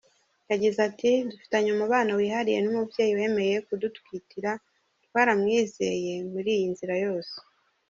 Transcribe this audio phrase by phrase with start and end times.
[0.51, 4.51] Yagize ati "Dufitanye umubano wihariye n’umubyeyi wemeye kudutwitira,
[5.05, 7.35] twaramwizeye muri iyi nzira yose.